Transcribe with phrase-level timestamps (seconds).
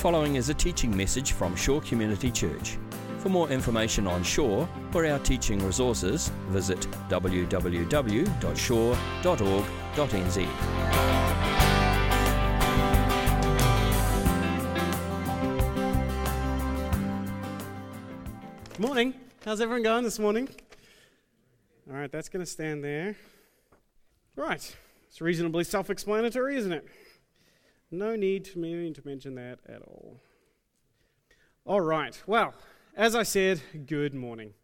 [0.00, 2.78] following is a teaching message from Shore Community Church.
[3.18, 6.80] For more information on Shore or our teaching resources, visit
[7.10, 7.58] www.shore.org.nz.
[18.78, 19.12] Morning.
[19.44, 20.48] How's everyone going this morning?
[21.90, 23.16] All right, that's going to stand there.
[24.34, 24.74] Right.
[25.10, 26.88] It's reasonably self explanatory, isn't it?
[27.90, 30.20] No need for me to mention that at all.
[31.64, 32.20] All right.
[32.26, 32.54] Well,
[32.96, 34.54] as I said, good morning.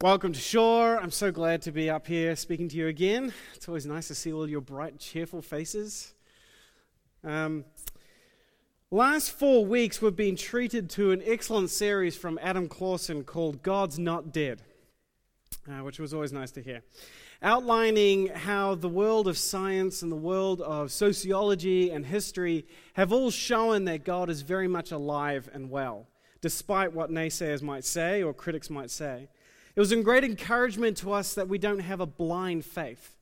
[0.00, 0.98] Welcome to Shore.
[0.98, 3.32] I'm so glad to be up here speaking to you again.
[3.54, 6.14] It's always nice to see all your bright, cheerful faces.
[7.22, 7.64] Um,
[8.90, 13.98] Last four weeks, we've been treated to an excellent series from Adam Clausen called God's
[13.98, 14.60] Not Dead,
[15.66, 16.82] uh, which was always nice to hear.
[17.44, 23.32] Outlining how the world of science and the world of sociology and history have all
[23.32, 26.06] shown that God is very much alive and well,
[26.40, 29.28] despite what naysayers might say or critics might say.
[29.74, 33.16] It was a great encouragement to us that we don't have a blind faith,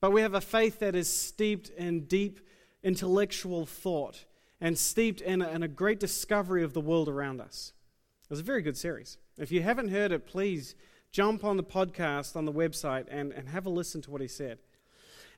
[0.00, 2.38] but we have a faith that is steeped in deep
[2.84, 4.26] intellectual thought
[4.60, 7.72] and steeped in a, in a great discovery of the world around us.
[8.22, 9.18] It was a very good series.
[9.36, 10.76] If you haven't heard it, please
[11.16, 14.28] jump on the podcast on the website and, and have a listen to what he
[14.28, 14.58] said.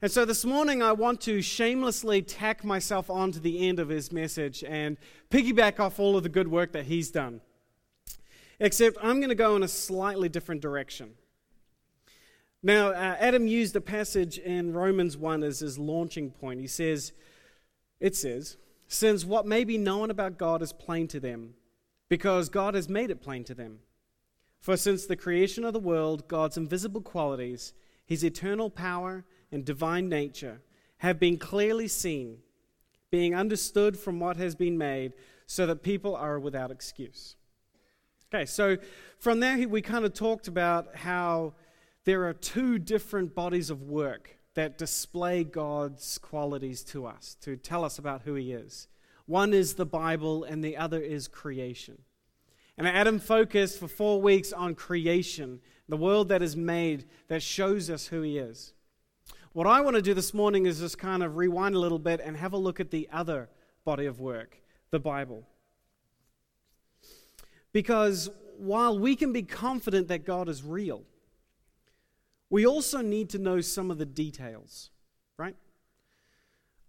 [0.02, 3.88] And so this morning, I want to shamelessly tack myself on to the end of
[3.88, 4.96] his message and
[5.30, 7.42] piggyback off all of the good work that he's done.
[8.58, 11.12] Except I'm going to go in a slightly different direction.
[12.60, 16.60] Now, uh, Adam used a passage in Romans 1 as his launching point.
[16.60, 17.12] He says,
[18.00, 18.56] It says,
[18.88, 21.54] since what may be known about God is plain to them,
[22.08, 23.78] because God has made it plain to them.
[24.60, 27.72] For since the creation of the world, God's invisible qualities,
[28.04, 30.60] his eternal power and divine nature,
[30.98, 32.38] have been clearly seen,
[33.10, 35.12] being understood from what has been made,
[35.46, 37.36] so that people are without excuse.
[38.32, 38.76] Okay, so
[39.18, 41.54] from there, we kind of talked about how
[42.04, 47.84] there are two different bodies of work that display God's qualities to us, to tell
[47.84, 48.88] us about who He is.
[49.26, 51.98] One is the Bible, and the other is creation.
[52.78, 57.91] And Adam focused for four weeks on creation, the world that is made that shows
[57.91, 58.72] us who He is.
[59.53, 62.21] What I want to do this morning is just kind of rewind a little bit
[62.22, 63.49] and have a look at the other
[63.84, 64.62] body of work,
[64.93, 65.43] the Bible.
[67.72, 71.03] Because while we can be confident that God is real,
[72.49, 74.91] we also need to know some of the details,
[75.37, 75.56] right?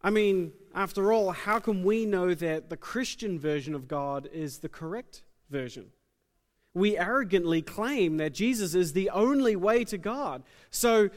[0.04, 4.60] I mean, after all, how can we know that the Christian version of God is
[4.60, 5.88] the correct version?
[6.74, 10.44] We arrogantly claim that Jesus is the only way to God.
[10.70, 11.10] So,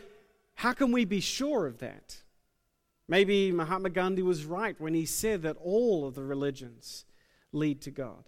[0.56, 2.22] how can we be sure of that?
[3.09, 7.04] Maybe Mahatma Gandhi was right when he said that all of the religions
[7.53, 8.25] lead to God.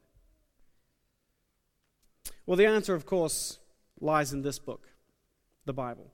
[2.47, 3.59] Well, the answer, of course,
[4.01, 4.89] lies in this book
[5.65, 6.13] the Bible.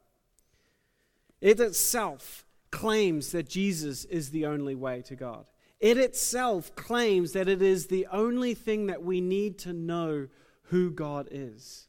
[1.41, 5.47] It itself claims that Jesus is the only way to God.
[5.81, 10.29] It itself claims that it is the only thing that we need to know
[10.65, 11.89] who God is.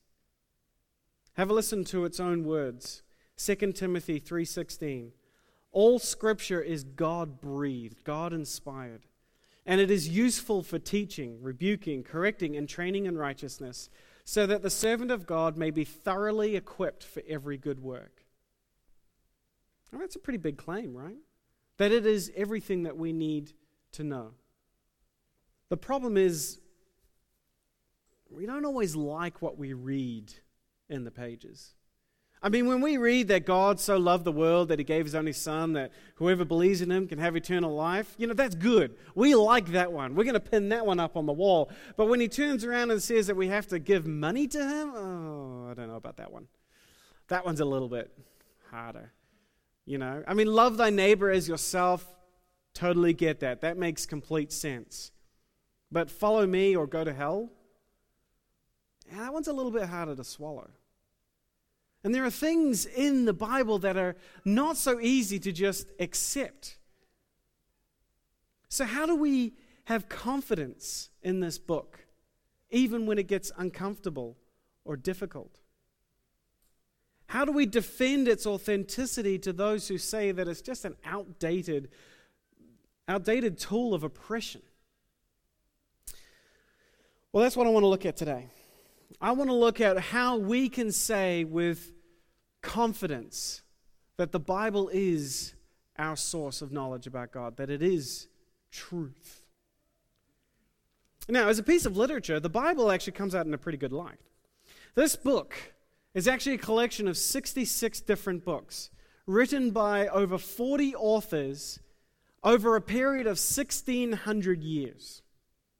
[1.33, 3.03] Have a listen to its own words.
[3.37, 5.11] 2 Timothy 3:16.
[5.71, 9.05] All scripture is God-breathed, God-inspired,
[9.65, 13.89] and it is useful for teaching, rebuking, correcting and training in righteousness
[14.25, 18.25] so that the servant of God may be thoroughly equipped for every good work.
[19.91, 21.19] Well, that's a pretty big claim, right?
[21.77, 23.53] That it is everything that we need
[23.93, 24.31] to know.
[25.69, 26.59] The problem is,
[28.29, 30.33] we don't always like what we read
[30.89, 31.73] in the pages.
[32.43, 35.13] I mean, when we read that God so loved the world that he gave his
[35.13, 38.95] only son, that whoever believes in him can have eternal life, you know, that's good.
[39.13, 40.15] We like that one.
[40.15, 41.69] We're going to pin that one up on the wall.
[41.97, 44.91] But when he turns around and says that we have to give money to him,
[44.95, 46.47] oh, I don't know about that one.
[47.27, 48.11] That one's a little bit
[48.71, 49.11] harder.
[49.85, 52.05] You know, I mean, love thy neighbor as yourself.
[52.73, 53.61] Totally get that.
[53.61, 55.11] That makes complete sense.
[55.91, 57.49] But follow me or go to hell?
[59.11, 60.69] That one's a little bit harder to swallow.
[62.03, 66.77] And there are things in the Bible that are not so easy to just accept.
[68.69, 69.53] So, how do we
[69.85, 71.99] have confidence in this book,
[72.69, 74.37] even when it gets uncomfortable
[74.85, 75.59] or difficult?
[77.27, 81.89] How do we defend its authenticity to those who say that it's just an outdated,
[83.11, 84.61] outdated tool of oppression?
[87.33, 88.47] Well, that's what I want to look at today.
[89.19, 91.91] I want to look at how we can say with
[92.61, 93.61] confidence
[94.17, 95.53] that the Bible is
[95.97, 98.27] our source of knowledge about God, that it is
[98.71, 99.41] truth.
[101.27, 103.93] Now, as a piece of literature, the Bible actually comes out in a pretty good
[103.93, 104.19] light.
[104.95, 105.53] This book
[106.13, 108.89] is actually a collection of 66 different books
[109.25, 111.79] written by over 40 authors
[112.43, 115.21] over a period of 1600 years.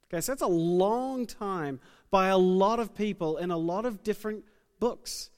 [0.06, 1.80] Okay, so that's a long time
[2.10, 4.44] by a lot of people in a lot of different
[4.78, 5.30] books.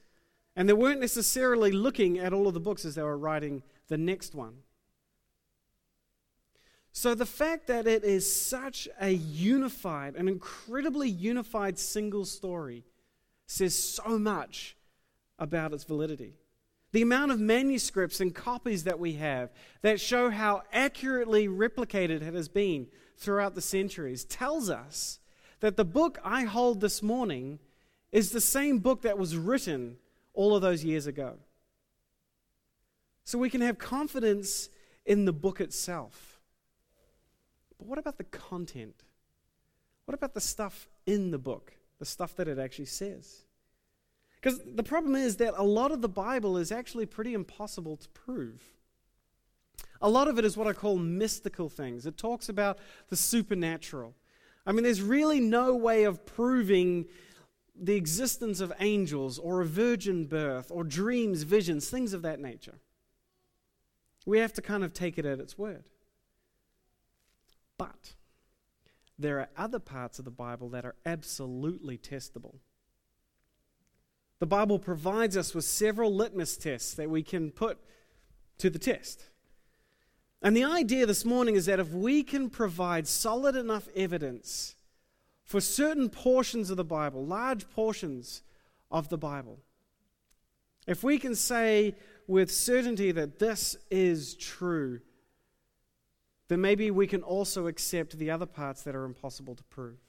[0.57, 3.99] And they weren't necessarily looking at all of the books as they were writing the
[3.99, 4.55] next one.
[6.93, 12.85] So the fact that it is such a unified, an incredibly unified single story
[13.47, 14.77] says so much
[15.39, 16.35] about its validity.
[16.95, 19.51] The amount of manuscripts and copies that we have
[19.83, 22.87] that show how accurately replicated it has been
[23.17, 25.19] throughout the centuries tells us
[25.59, 27.59] that the book I hold this morning
[28.13, 29.97] is the same book that was written
[30.35, 31.35] all of those years ago.
[33.25, 34.69] So we can have confidence
[35.05, 36.41] in the book itself.
[37.77, 39.03] But what about the content?
[40.05, 43.44] What about the stuff in the book, the stuff that it actually says?
[44.45, 48.07] Because the problem is that a lot of the Bible is actually pretty impossible to
[48.11, 48.63] prove.
[50.03, 52.05] A lot of it is what I call mystical things.
[52.05, 54.15] It talks about the supernatural.
[54.67, 57.07] I mean, there's really no way of proving
[57.75, 62.75] the existence of angels or a virgin birth or dreams, visions, things of that nature.
[64.27, 65.89] We have to kind of take it at its word.
[67.79, 68.13] But
[69.19, 72.57] there are other parts of the Bible that are absolutely testable.
[74.41, 77.79] The Bible provides us with several litmus tests that we can put
[78.59, 79.31] to the test.
[80.43, 84.75] And the idea this morning is that if we can provide solid enough evidence
[85.43, 88.43] for certain portions of the Bible, large portions
[88.91, 89.61] of the Bible,
[90.87, 91.95] if we can say
[92.27, 95.01] with certainty that this is true,
[96.49, 100.04] then maybe we can also accept the other parts that are impossible to prove.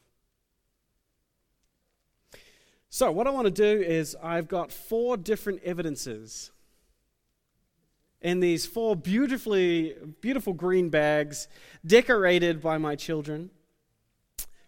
[2.96, 6.52] So, what I want to do is, I've got four different evidences
[8.22, 11.50] in these four beautifully, beautiful green bags
[11.86, 13.50] decorated by my children.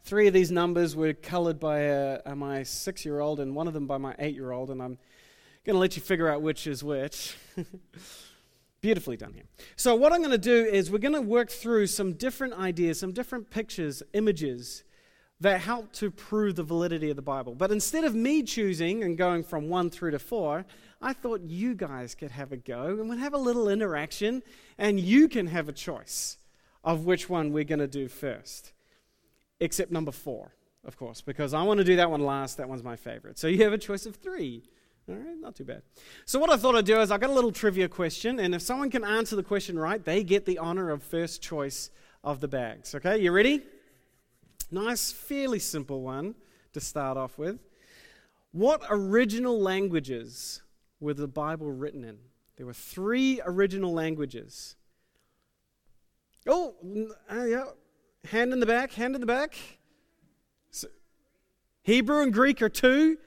[0.03, 3.73] Three of these numbers were colored by uh, my six year old, and one of
[3.73, 4.97] them by my eight year old, and I'm
[5.63, 7.33] going to let you figure out which is which.
[8.81, 9.45] Beautifully done here.
[9.77, 12.99] So, what I'm going to do is, we're going to work through some different ideas,
[12.99, 14.83] some different pictures, images
[15.39, 17.53] that help to prove the validity of the Bible.
[17.53, 20.65] But instead of me choosing and going from one through to four,
[21.01, 24.41] I thought you guys could have a go and we'll have a little interaction
[24.77, 26.37] and you can have a choice
[26.83, 28.73] of which one we're going to do first.
[29.59, 30.53] Except number four,
[30.85, 32.57] of course, because I want to do that one last.
[32.57, 33.37] That one's my favorite.
[33.37, 34.63] So you have a choice of three.
[35.09, 35.83] All right, not too bad.
[36.25, 38.61] So, what I thought I'd do is I've got a little trivia question, and if
[38.61, 41.91] someone can answer the question right, they get the honor of first choice
[42.25, 42.93] of the bags.
[42.93, 43.63] Okay, you ready?
[44.69, 46.35] Nice, fairly simple one
[46.73, 47.59] to start off with.
[48.51, 50.61] What original languages
[50.99, 52.17] were the Bible written in?
[52.57, 54.75] There were three original languages.
[56.47, 56.75] Oh,
[57.31, 57.65] uh, yeah.
[58.25, 59.55] Hand in the back, hand in the back.
[60.71, 60.87] So,
[61.83, 63.17] Hebrew and Greek are two.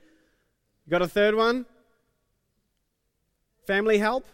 [0.85, 1.65] You got a third one?
[3.67, 4.27] Family help?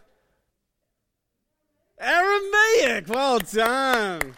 [1.99, 3.09] Aramaic.
[3.09, 4.35] Well done.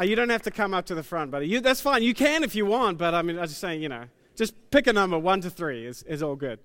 [0.00, 1.46] Oh, you don't have to come up to the front, buddy.
[1.46, 2.02] You, that's fine.
[2.02, 4.04] You can if you want, but I mean, I was just saying, you know,
[4.34, 6.58] just pick a number, one to three is, is all good.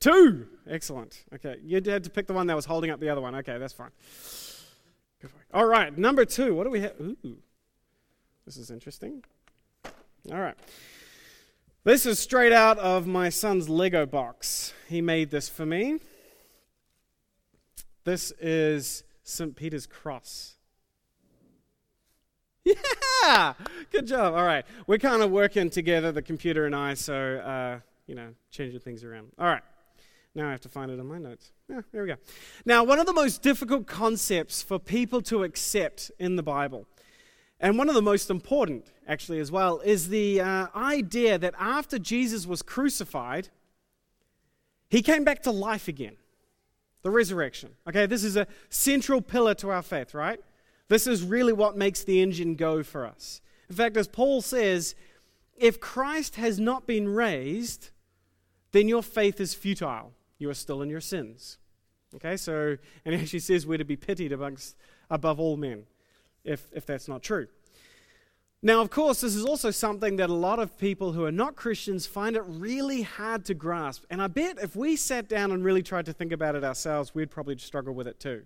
[0.00, 0.46] Two.
[0.66, 1.24] Excellent.
[1.34, 1.56] Okay.
[1.62, 3.34] You had to pick the one that was holding up the other one.
[3.34, 3.90] Okay, that's fine.
[5.52, 6.54] All right, number two.
[6.54, 6.98] What do we have?
[6.98, 7.36] Ooh,
[8.46, 9.22] this is interesting.
[10.32, 10.56] All right.
[11.84, 14.72] This is straight out of my son's Lego box.
[14.88, 15.98] He made this for me.
[18.04, 19.54] This is St.
[19.54, 20.54] Peter's Cross.
[23.24, 23.54] Yeah,
[23.90, 24.34] good job.
[24.34, 28.34] All right, we're kind of working together, the computer and I, so uh, you know,
[28.50, 29.32] changing things around.
[29.38, 29.62] All right,
[30.34, 31.52] now I have to find it in my notes.
[31.70, 32.16] Yeah, there we go.
[32.66, 36.86] Now, one of the most difficult concepts for people to accept in the Bible,
[37.60, 41.98] and one of the most important, actually, as well, is the uh, idea that after
[41.98, 43.48] Jesus was crucified,
[44.90, 46.16] he came back to life again.
[47.02, 47.70] The resurrection.
[47.88, 50.40] Okay, this is a central pillar to our faith, right?
[50.88, 53.40] This is really what makes the engine go for us.
[53.68, 54.94] In fact, as Paul says,
[55.56, 57.90] if Christ has not been raised,
[58.72, 60.12] then your faith is futile.
[60.38, 61.58] You are still in your sins.
[62.16, 64.76] Okay, so, and he actually says we're to be pitied amongst,
[65.10, 65.84] above all men,
[66.44, 67.48] if, if that's not true.
[68.62, 71.54] Now, of course, this is also something that a lot of people who are not
[71.54, 74.04] Christians find it really hard to grasp.
[74.08, 77.14] And I bet if we sat down and really tried to think about it ourselves,
[77.14, 78.44] we'd probably struggle with it too.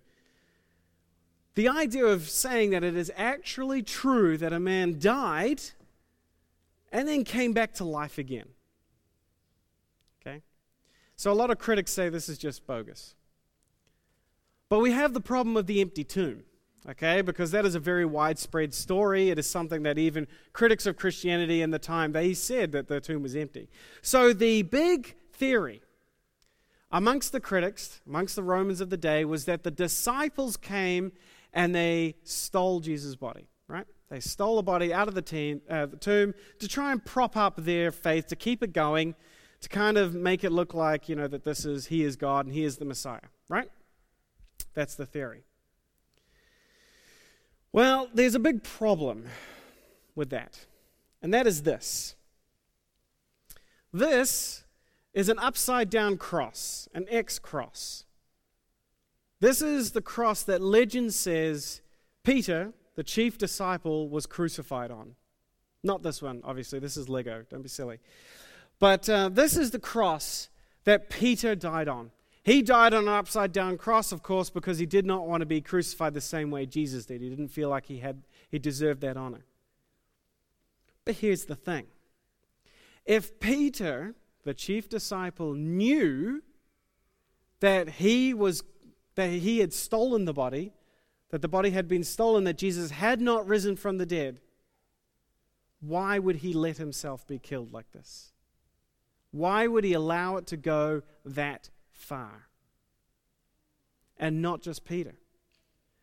[1.59, 5.61] The idea of saying that it is actually true that a man died
[6.93, 8.47] and then came back to life again.
[10.21, 10.43] Okay?
[11.17, 13.17] So a lot of critics say this is just bogus.
[14.69, 16.45] But we have the problem of the empty tomb,
[16.89, 17.23] okay?
[17.23, 19.31] Because that is a very widespread story.
[19.31, 23.01] It is something that even critics of Christianity in the time they said that the
[23.01, 23.69] tomb was empty.
[24.01, 25.83] So the big theory
[26.93, 31.11] amongst the critics, amongst the Romans of the day, was that the disciples came
[31.53, 33.87] and they stole Jesus' body, right?
[34.11, 37.37] They stole a body out of the, team, uh, the tomb to try and prop
[37.37, 39.15] up their faith, to keep it going,
[39.61, 42.47] to kind of make it look like, you know, that this is, he is God
[42.47, 43.71] and he is the Messiah, right?
[44.75, 45.45] That's the theory.
[47.73, 49.27] Well, there's a big problem
[50.15, 50.67] with that,
[51.21, 52.15] and that is this.
[53.93, 54.65] This
[55.13, 58.05] is an upside down cross, an X cross.
[59.41, 61.81] This is the cross that legend says
[62.25, 65.15] Peter, the chief disciple, was crucified on.
[65.85, 66.79] Not this one, obviously.
[66.81, 67.45] This is Lego.
[67.49, 67.99] Don't be silly.
[68.79, 70.49] But uh, this is the cross
[70.85, 72.11] that Peter died on.
[72.43, 75.47] He died on an upside down cross, of course, because he did not want to
[75.47, 77.21] be crucified the same way Jesus did.
[77.21, 79.45] He didn't feel like he, had, he deserved that honor.
[81.05, 81.87] But here's the thing
[83.05, 84.15] if Peter,
[84.45, 86.43] the chief disciple, knew
[87.61, 88.63] that he was
[89.19, 90.73] that he had stolen the body,
[91.31, 94.39] that the body had been stolen, that Jesus had not risen from the dead,
[95.81, 98.31] why would he let himself be killed like this?
[99.33, 102.47] Why would he allow it to go that far?
[104.21, 105.17] And not just Peter.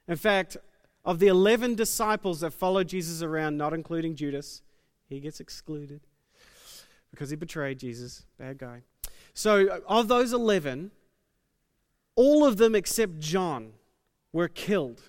[0.10, 0.58] In fact,
[1.06, 4.62] of the 11 disciples that followed Jesus around, not including Judas,
[5.08, 6.02] he gets excluded
[7.12, 8.26] because he betrayed Jesus.
[8.38, 8.82] Bad guy.
[9.34, 10.92] So, of those 11,
[12.16, 13.74] all of them except John
[14.32, 15.02] were killed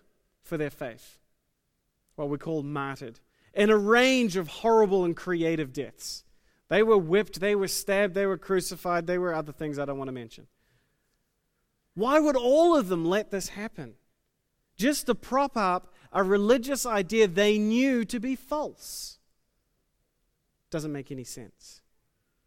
[0.42, 1.18] for their faith,
[2.14, 3.20] what we call martyred,
[3.54, 6.24] in a range of horrible and creative deaths.
[6.68, 9.98] They were whipped, they were stabbed, they were crucified, they were other things I don't
[9.98, 10.46] want to mention.
[11.94, 13.94] Why would all of them let this happen?
[14.76, 19.18] Just to prop up a religious idea they knew to be false.
[20.70, 21.80] Doesn't make any sense.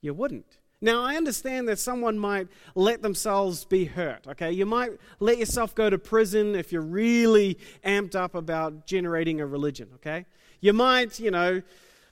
[0.01, 0.58] You wouldn't.
[0.81, 4.51] Now, I understand that someone might let themselves be hurt, okay?
[4.51, 9.45] You might let yourself go to prison if you're really amped up about generating a
[9.45, 10.25] religion, okay?
[10.61, 11.61] You might, you know,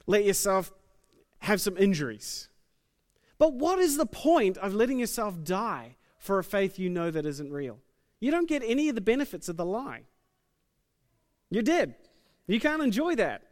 [0.06, 0.74] let yourself
[1.40, 2.50] have some injuries.
[3.38, 7.26] But what is the point of letting yourself die for a faith you know that
[7.26, 7.80] isn't real?
[8.20, 10.04] You don't get any of the benefits of the lie.
[11.50, 11.96] You're dead.
[12.48, 13.44] You can't enjoy that.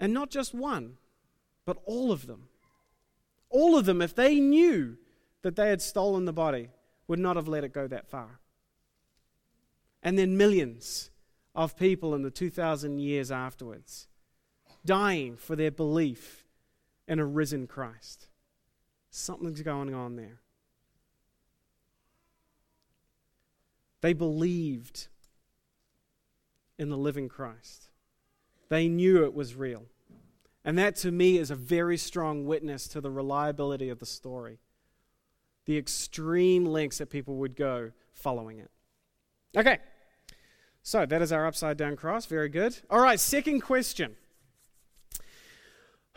[0.00, 0.96] And not just one
[1.66, 2.48] but all of them.
[3.50, 4.96] All of them, if they knew
[5.42, 6.70] that they had stolen the body,
[7.06, 8.40] would not have let it go that far.
[10.02, 11.10] And then millions
[11.54, 14.06] of people in the 2,000 years afterwards
[14.84, 16.44] dying for their belief
[17.08, 18.28] in a risen Christ.
[19.10, 20.40] Something's going on there.
[24.00, 25.08] They believed
[26.78, 27.88] in the living Christ,
[28.68, 29.86] they knew it was real.
[30.66, 34.58] And that to me is a very strong witness to the reliability of the story.
[35.64, 38.70] The extreme lengths that people would go following it.
[39.56, 39.78] Okay,
[40.82, 42.26] so that is our upside down cross.
[42.26, 42.76] Very good.
[42.90, 44.16] All right, second question.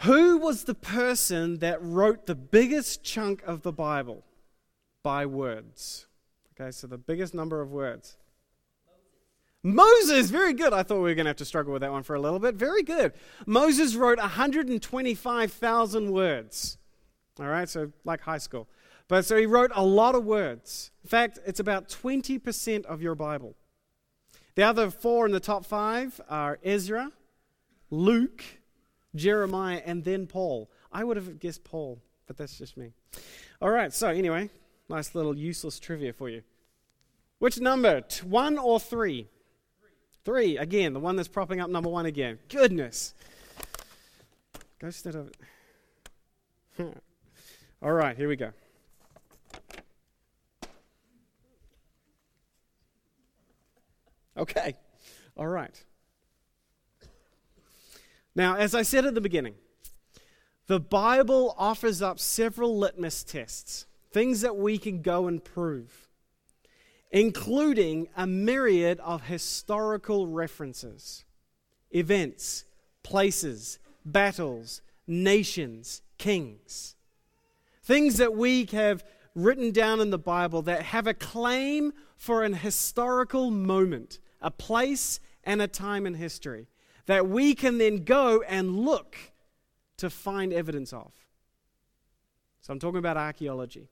[0.02, 4.26] Who was the person that wrote the biggest chunk of the Bible
[5.04, 6.08] by words?
[6.60, 8.18] Okay, so the biggest number of words.
[9.62, 10.72] Moses, very good.
[10.72, 12.40] I thought we were going to have to struggle with that one for a little
[12.40, 12.56] bit.
[12.56, 13.14] Very good.
[13.46, 16.78] Moses wrote 125,000 words.
[17.40, 18.70] All right, so like high school.
[19.08, 20.92] But so he wrote a lot of words.
[21.04, 23.56] In fact, it's about 20% of your Bible.
[24.56, 27.12] The other four in the top five are Ezra,
[27.90, 28.44] Luke,
[29.16, 30.70] Jeremiah, and then Paul.
[30.92, 32.94] I would have guessed Paul, but that's just me.
[33.62, 34.50] All right, so anyway,
[34.88, 36.44] nice little useless trivia for you.
[37.40, 39.28] Which number, one or three?
[40.30, 42.38] Three, again, the one that's propping up number one again.
[42.50, 43.16] Goodness.
[44.78, 45.32] Go instead of.
[47.82, 48.52] All right, here we go.
[54.38, 54.76] Okay.
[55.36, 55.84] All right.
[58.36, 59.56] Now, as I said at the beginning,
[60.68, 66.09] the Bible offers up several litmus tests, things that we can go and prove
[67.12, 71.26] including a myriad of historical references,
[71.92, 72.66] events,
[73.04, 76.96] places, battles, nations, kings.
[77.84, 82.54] Things that we have written down in the Bible that have a claim for an
[82.54, 86.68] historical moment, a place and a time in history
[87.08, 89.18] that we can then go and look
[89.98, 91.12] to find evidence of.
[92.62, 93.90] So I'm talking about archaeology.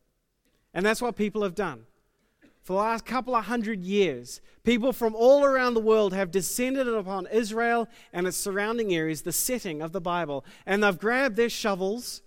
[0.73, 1.87] And that's what people have done.
[2.67, 6.85] For the last couple of hundred years, people from all around the world have descended
[6.85, 11.47] upon Israel and its surrounding areas, the setting of the Bible, and they've grabbed their
[11.47, 12.23] shovels,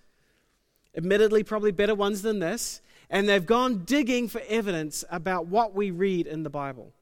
[0.97, 2.81] admittedly, probably better ones than this,
[3.11, 6.95] and they've gone digging for evidence about what we read in the Bible.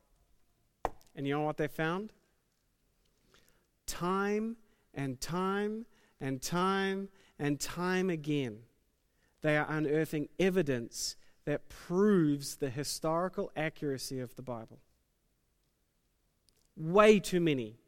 [1.15, 2.13] And you know what they found?
[3.87, 4.57] Time
[4.93, 5.87] and time
[6.21, 8.59] and time and time again,
[9.43, 11.15] they are unearthing evidence
[11.49, 14.81] that proves the historical accuracy of the Bible.
[16.77, 17.79] Way too many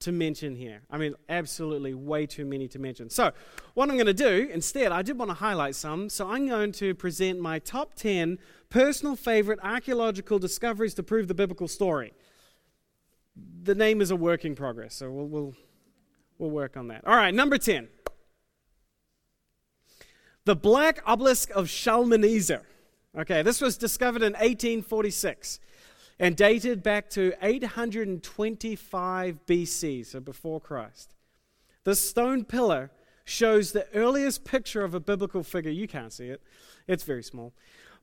[0.00, 0.82] to mention here.
[0.90, 3.08] I mean, absolutely way too many to mention.
[3.10, 3.30] So,
[3.74, 6.08] what I'm going to do instead, I did want to highlight some.
[6.08, 8.36] So, I'm going to present my top 10
[8.68, 12.14] personal favorite archaeological discoveries to prove the biblical story.
[13.62, 15.54] The name is a work in progress, so we'll, we'll,
[16.38, 17.06] we'll work on that.
[17.06, 17.86] All right, number 10.
[20.46, 22.62] The Black Obelisk of Shalmaneser.
[23.16, 25.60] Okay, this was discovered in 1846
[26.18, 31.14] and dated back to 825 BC, so before Christ.
[31.84, 32.90] The stone pillar
[33.24, 35.70] shows the earliest picture of a biblical figure.
[35.70, 36.42] You can't see it,
[36.88, 37.52] it's very small.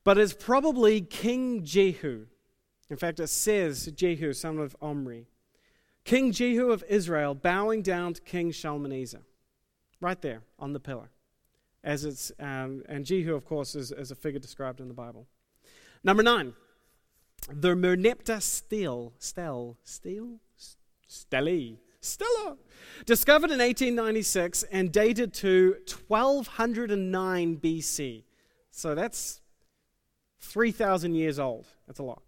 [0.04, 2.26] But it's probably King Jehu.
[2.90, 5.28] In fact, it says Jehu, son of Omri.
[6.06, 9.22] King Jehu of Israel bowing down to King Shalmaneser,
[10.00, 11.10] right there on the pillar.
[11.84, 15.28] As it's, um, and Jehu, of course, is, is a figure described in the Bible.
[16.04, 16.54] Number nine,
[17.52, 20.40] the Merneptah stele, stele, stele,
[21.08, 22.58] stele, Stella,
[23.06, 28.24] discovered in 1896 and dated to 1209 BC.
[28.72, 29.42] So that's
[30.40, 31.68] 3,000 years old.
[31.86, 32.24] That's a lot.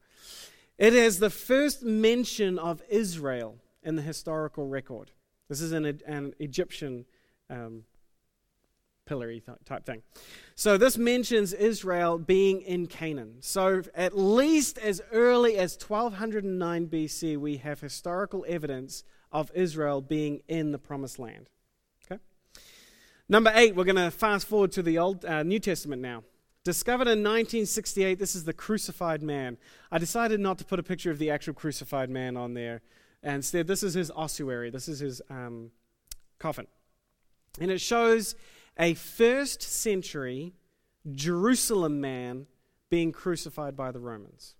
[0.77, 5.09] It is the first mention of Israel in the historical record.
[5.49, 7.05] This is an, an Egyptian
[7.49, 7.83] um,
[9.05, 10.01] pillory type thing.
[10.55, 13.37] So this mentions Israel being in Canaan.
[13.41, 20.41] So at least as early as 1209 BC, we have historical evidence of Israel being
[20.47, 21.49] in the promised land.
[22.05, 22.21] Okay.
[23.27, 26.23] Number eight, we're going to fast forward to the Old uh, New Testament now.
[26.63, 29.57] Discovered in 1968, this is the crucified man.
[29.91, 32.81] I decided not to put a picture of the actual crucified man on there.
[33.21, 34.69] And instead, this is his ossuary.
[34.69, 35.71] This is his um,
[36.39, 36.67] coffin.
[37.59, 38.35] And it shows
[38.77, 40.53] a first century
[41.11, 42.47] Jerusalem man
[42.89, 44.55] being crucified by the Romans.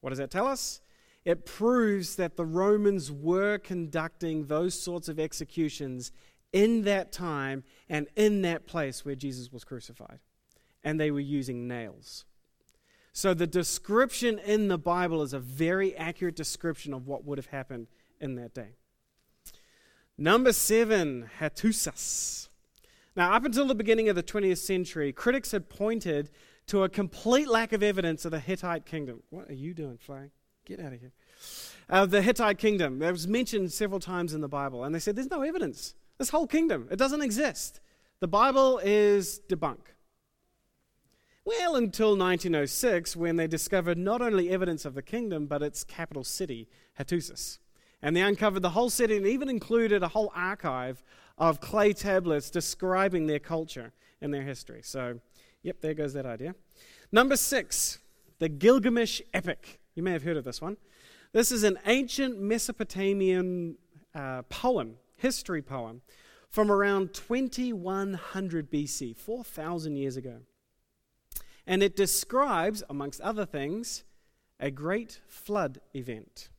[0.00, 0.80] What does that tell us?
[1.24, 6.10] It proves that the Romans were conducting those sorts of executions
[6.52, 10.18] in that time and in that place where Jesus was crucified.
[10.82, 12.24] And they were using nails.
[13.12, 17.46] So the description in the Bible is a very accurate description of what would have
[17.46, 17.86] happened
[18.20, 18.74] in that day.
[20.18, 22.48] Number seven, Hattusas.
[23.14, 26.30] Now, up until the beginning of the 20th century, critics had pointed
[26.68, 29.22] to a complete lack of evidence of the Hittite kingdom.
[29.30, 30.30] What are you doing, Flag?
[30.64, 31.12] Get out of here.
[31.90, 33.00] Uh, the Hittite kingdom.
[33.00, 34.84] That was mentioned several times in the Bible.
[34.84, 35.94] And they said, there's no evidence.
[36.18, 37.80] This whole kingdom, it doesn't exist.
[38.20, 39.80] The Bible is debunk.
[41.44, 46.22] Well, until 1906, when they discovered not only evidence of the kingdom, but its capital
[46.22, 46.68] city,
[47.00, 47.58] Hattusas.
[48.00, 51.02] And they uncovered the whole city and even included a whole archive
[51.38, 54.80] of clay tablets describing their culture and their history.
[54.82, 55.20] So,
[55.62, 56.54] yep, there goes that idea.
[57.10, 57.98] Number six,
[58.38, 59.80] the Gilgamesh epic.
[59.94, 60.76] You may have heard of this one.
[61.32, 63.76] This is an ancient Mesopotamian
[64.14, 66.02] uh, poem, history poem,
[66.50, 70.38] from around 2100 BC, 4,000 years ago.
[71.66, 74.04] And it describes, amongst other things,
[74.60, 76.50] a great flood event.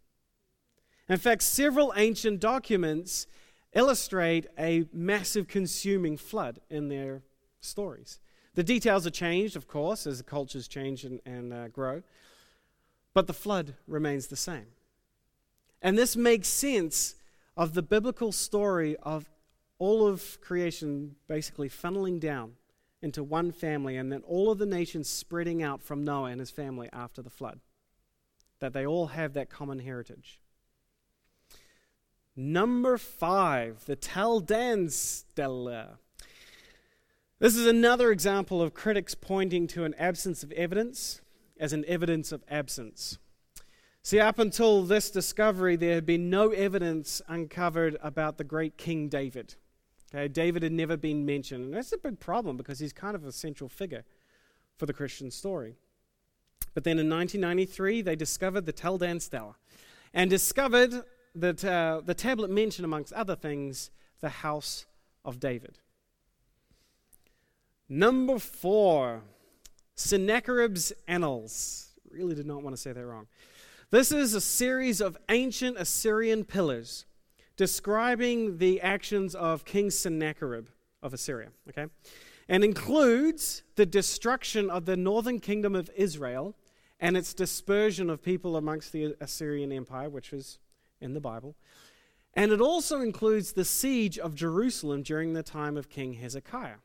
[1.08, 3.28] In fact, several ancient documents
[3.74, 7.24] illustrate a massive consuming flood in their
[7.60, 8.20] stories.
[8.56, 12.04] The details are changed, of course, as the cultures change and, and uh, grow,
[13.14, 14.68] but the flood remains the same.
[15.82, 17.16] And this makes sense
[17.58, 19.30] of the biblical story of
[19.80, 22.54] all of creation basically funneling down
[23.02, 26.52] into one family and then all of the nations spreading out from Noah and his
[26.52, 27.60] family after the flood.
[28.60, 30.40] That they all have that common heritage.
[32.36, 36.00] Number five, the Tel Dan Stela.
[37.40, 41.22] This is another example of critics pointing to an absence of evidence
[41.60, 43.20] as an evidence of absence.
[44.02, 49.10] See, up until this discovery, there had been no evidence uncovered about the great King
[49.10, 49.56] David.
[50.14, 53.24] Okay, David had never been mentioned, and that's a big problem because he's kind of
[53.26, 54.04] a central figure
[54.78, 55.76] for the Christian story.
[56.74, 59.56] But then in 1993, they discovered the Tel Dan Stela
[60.14, 61.04] and discovered
[61.36, 63.92] that uh, the tablet mentioned, amongst other things,
[64.22, 64.86] the house
[65.26, 65.80] of David.
[67.90, 69.24] Number four,
[69.96, 71.90] Sennacherib's Annals.
[72.10, 73.28] Really did not want to say that wrong.
[73.92, 77.06] This is a series of ancient Assyrian pillars
[77.58, 80.68] describing the actions of King Sennacherib
[81.02, 81.50] of Assyria.
[81.70, 81.86] Okay?
[82.50, 86.56] And includes the destruction of the northern kingdom of Israel
[87.00, 90.60] and its dispersion of people amongst the Assyrian Empire, which was
[91.04, 91.56] in the Bible.
[92.34, 96.78] And it also includes the siege of Jerusalem during the time of King Hezekiah.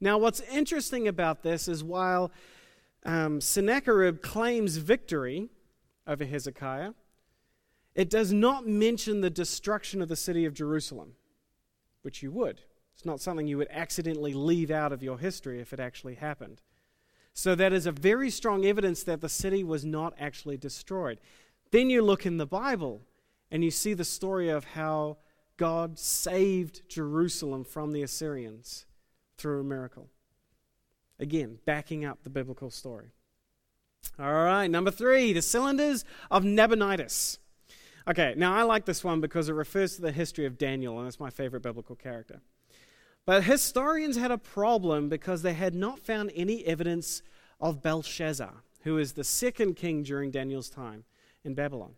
[0.00, 2.30] Now, what's interesting about this is while
[3.04, 5.48] um, Sennacherib claims victory
[6.06, 6.92] over Hezekiah,
[7.94, 11.14] it does not mention the destruction of the city of Jerusalem,
[12.02, 12.60] which you would.
[12.94, 16.60] It's not something you would accidentally leave out of your history if it actually happened.
[17.32, 21.18] So, that is a very strong evidence that the city was not actually destroyed.
[21.70, 23.02] Then you look in the Bible
[23.50, 25.18] and you see the story of how
[25.56, 28.86] God saved Jerusalem from the Assyrians
[29.38, 30.08] through a miracle.
[31.18, 33.12] Again, backing up the biblical story.
[34.18, 37.38] All right, number three, the cylinders of Nabonidus.
[38.08, 41.08] Okay, now I like this one because it refers to the history of Daniel, and
[41.08, 42.40] it's my favorite biblical character.
[43.24, 47.22] But historians had a problem because they had not found any evidence
[47.60, 51.04] of Belshazzar, who is the second king during Daniel's time
[51.44, 51.94] in Babylon.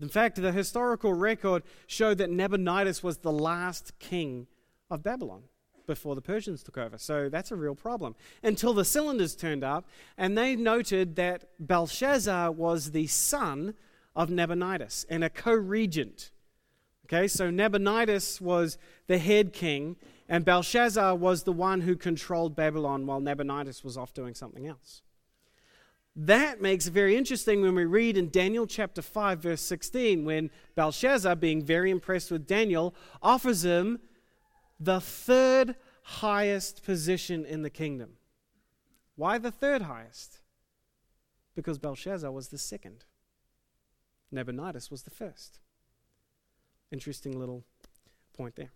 [0.00, 4.46] In fact, the historical record showed that Nabonidus was the last king
[4.90, 5.42] of Babylon
[5.86, 6.98] before the Persians took over.
[6.98, 8.14] So that's a real problem.
[8.42, 13.74] Until the cylinders turned up, and they noted that Belshazzar was the son
[14.14, 16.30] of Nabonidus and a co regent.
[17.06, 19.96] Okay, so Nabonidus was the head king,
[20.28, 25.02] and Belshazzar was the one who controlled Babylon while Nabonidus was off doing something else.
[26.14, 30.50] That makes it very interesting when we read in Daniel chapter 5, verse 16, when
[30.74, 33.98] Belshazzar, being very impressed with Daniel, offers him
[34.78, 38.18] the third highest position in the kingdom.
[39.16, 40.40] Why the third highest?
[41.54, 43.04] Because Belshazzar was the second,
[44.30, 45.60] Nabonidus was the first.
[46.90, 47.64] Interesting little
[48.36, 48.72] point there.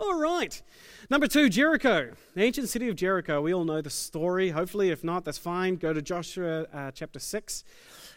[0.00, 0.62] All right.
[1.10, 2.12] Number two, Jericho.
[2.34, 3.42] The ancient city of Jericho.
[3.42, 4.48] We all know the story.
[4.48, 5.76] Hopefully, if not, that's fine.
[5.76, 7.64] Go to Joshua uh, chapter 6,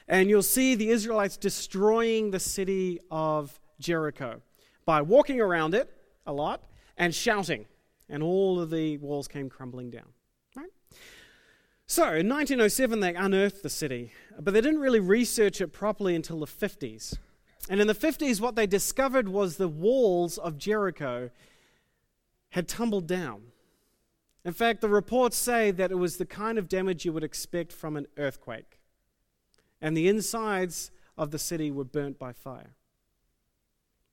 [0.08, 4.42] and you'll see the Israelites destroying the city of Jericho
[4.86, 5.94] by walking around it
[6.26, 6.64] a lot
[6.96, 7.66] and shouting,
[8.08, 10.08] and all of the walls came crumbling down.
[10.56, 10.72] Right?
[11.86, 16.40] So, in 1907, they unearthed the city, but they didn't really research it properly until
[16.40, 17.18] the 50s.
[17.70, 21.30] And in the 50s, what they discovered was the walls of Jericho
[22.54, 23.42] had tumbled down.
[24.46, 27.74] In fact, the reports say that it was the kind of damage you would expect
[27.74, 28.80] from an earthquake.
[29.82, 32.76] And the insides of the city were burnt by fire.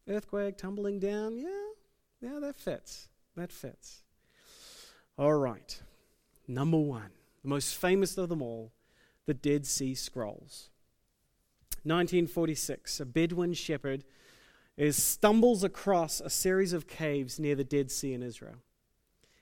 [0.09, 1.69] Earthquake tumbling down, yeah,
[2.23, 3.09] yeah, that fits.
[3.37, 4.05] That fits.
[5.19, 5.79] All right.
[6.49, 7.11] Number one,
[7.43, 8.73] the most famous of them all,
[9.27, 10.71] the Dead Sea Scrolls.
[11.83, 14.05] 1946, a Bedouin shepherd
[14.81, 18.55] is stumbles across a series of caves near the Dead Sea in Israel.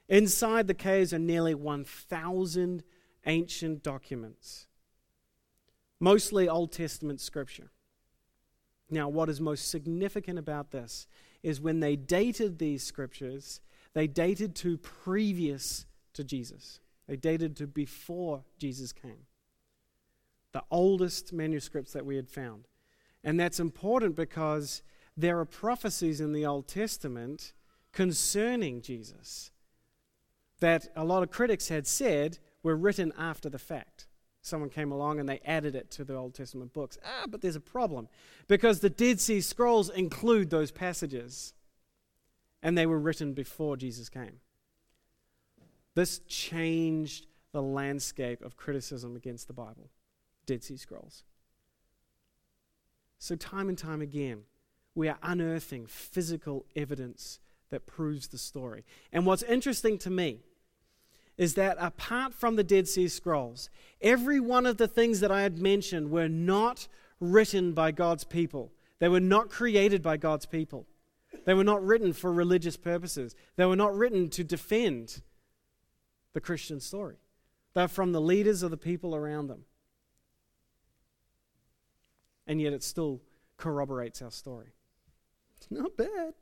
[0.09, 2.83] Inside the caves are nearly 1,000
[3.25, 4.67] ancient documents,
[6.01, 7.71] mostly Old Testament scripture.
[8.91, 11.07] Now, what is most significant about this
[11.45, 13.61] is when they dated these scriptures,
[13.95, 16.81] they dated to previous to Jesus.
[17.07, 19.27] They dated to before Jesus came.
[20.51, 22.67] The oldest manuscripts that we had found.
[23.23, 24.83] And that's important because
[25.19, 27.53] there are prophecies in the Old Testament
[27.93, 29.51] concerning Jesus
[30.61, 34.07] that a lot of critics had said were written after the fact.
[34.43, 36.99] Someone came along and they added it to the Old Testament books.
[37.05, 38.09] Ah, but there's a problem
[38.47, 41.53] because the Dead Sea Scrolls include those passages
[42.63, 44.39] and they were written before Jesus came.
[45.97, 49.91] This changed the landscape of criticism against the Bible,
[50.47, 51.25] Dead Sea Scrolls.
[53.19, 54.43] So, time and time again,
[54.99, 57.39] we are unearthing physical evidence
[57.71, 58.85] that proves the story.
[59.13, 60.41] And what's interesting to me
[61.37, 65.43] is that apart from the Dead Sea Scrolls, every one of the things that I
[65.43, 66.89] had mentioned were not
[67.21, 68.73] written by God's people.
[68.99, 70.85] They were not created by God's people.
[71.45, 73.37] They were not written for religious purposes.
[73.55, 75.23] They were not written to defend
[76.33, 77.19] the Christian story.
[77.75, 79.65] They're from the leaders of the people around them.
[82.49, 83.21] And yet it still
[83.57, 84.73] corroborates our story.
[85.71, 86.35] Not bad.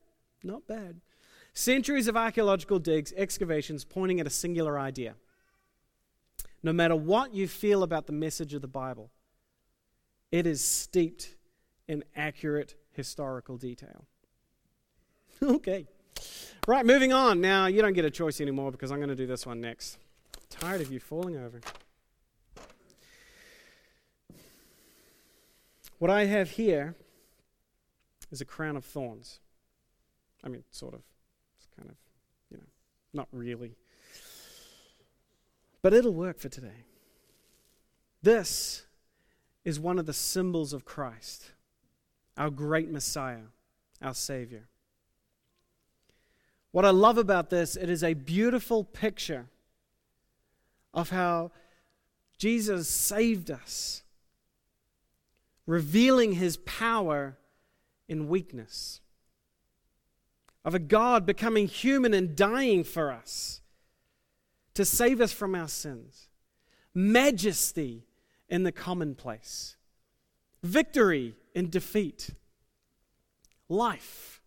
[0.42, 1.00] Not bad.
[1.52, 5.14] Centuries of archaeological digs, excavations pointing at a singular idea.
[6.62, 9.10] no matter what you feel about the message of the Bible,
[10.32, 11.36] it is steeped
[11.86, 14.06] in accurate historical detail.
[15.42, 15.86] okay.
[16.66, 17.40] Right, moving on.
[17.40, 19.98] Now, you don't get a choice anymore because I'm going to do this one next.
[20.50, 21.60] Tired of you falling over.
[25.98, 26.96] What I have here
[28.36, 29.40] is a crown of thorns.
[30.44, 31.00] I mean, sort of.
[31.56, 31.96] It's kind of,
[32.50, 32.66] you know,
[33.14, 33.76] not really.
[35.80, 36.84] But it'll work for today.
[38.22, 38.84] This
[39.64, 41.52] is one of the symbols of Christ,
[42.36, 43.48] our great Messiah,
[44.02, 44.68] our Savior.
[46.72, 49.46] What I love about this, it is a beautiful picture
[50.92, 51.52] of how
[52.36, 54.02] Jesus saved us,
[55.66, 57.38] revealing his power
[58.08, 59.00] in weakness,
[60.64, 63.60] of a God becoming human and dying for us
[64.74, 66.28] to save us from our sins,
[66.94, 68.04] majesty
[68.48, 69.76] in the commonplace,
[70.62, 72.30] victory in defeat,
[73.68, 74.40] life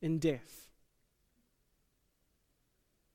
[0.00, 0.68] in death.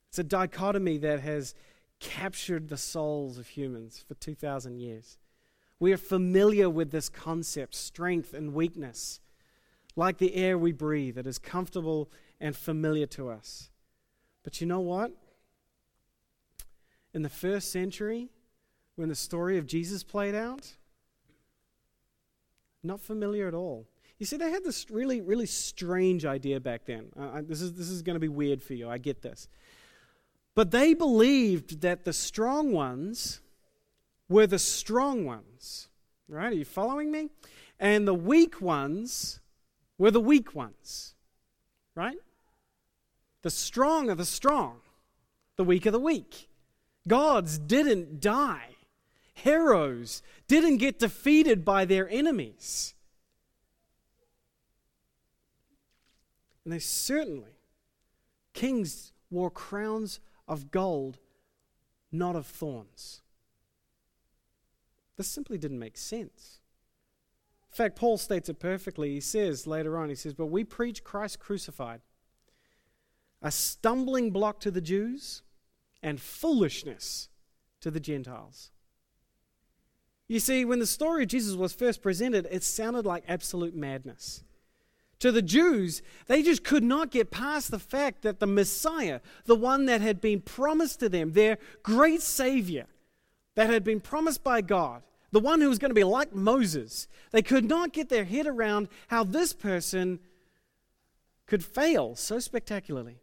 [0.10, 1.54] It's a dichotomy that has
[2.00, 5.18] captured the souls of humans for 2,000 years.
[5.80, 9.20] We are familiar with this concept, strength and weakness,
[9.98, 13.70] like the air we breathe, that is comfortable and familiar to us.
[14.44, 15.12] But you know what?
[17.14, 18.30] In the first century,
[18.96, 20.76] when the story of Jesus played out,
[22.84, 23.88] not familiar at all.
[24.20, 27.08] You see, they had this really, really strange idea back then.
[27.20, 28.90] Uh, this is, this is going to be weird for you.
[28.90, 29.48] I get this.
[30.56, 33.42] But they believed that the strong ones
[34.30, 35.90] were the strong ones.
[36.28, 36.52] Right?
[36.52, 37.30] Are you following me?
[37.80, 39.40] And the weak ones
[39.98, 41.16] were the weak ones.
[41.96, 42.18] Right?
[43.42, 44.82] The strong are the strong,
[45.56, 46.50] the weak are the weak.
[47.08, 48.76] Gods didn't die,
[49.34, 52.94] heroes didn't get defeated by their enemies.
[56.66, 57.56] And they certainly,
[58.54, 61.18] kings wore crowns of gold,
[62.12, 63.22] not of thorns.
[65.16, 66.57] This simply didn't make sense.
[67.78, 69.14] In fact, Paul states it perfectly.
[69.14, 72.02] He says later on, he says, But we preach Christ crucified,
[73.40, 75.44] a stumbling block to the Jews
[76.02, 77.30] and foolishness
[77.82, 78.72] to the Gentiles.
[80.28, 84.44] You see, when the story of Jesus was first presented, it sounded like absolute madness.
[85.20, 89.56] To the Jews, they just could not get past the fact that the Messiah, the
[89.56, 92.88] one that had been promised to them, their great Savior,
[93.54, 95.04] that had been promised by God,
[95.38, 98.48] the one who was going to be like Moses, they could not get their head
[98.48, 100.18] around how this person
[101.46, 103.20] could fail so spectacularly.